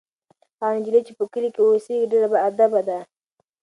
[0.59, 2.99] هغه نجلۍ چې په کلي کې اوسیږي ډېره باادبه ده.